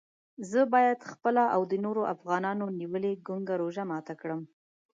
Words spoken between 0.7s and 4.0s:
باید خپله او د نورو افغانانو نیولې ګونګه روژه